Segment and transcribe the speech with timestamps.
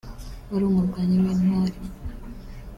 [0.49, 1.77] wari umurwanyi w’intwari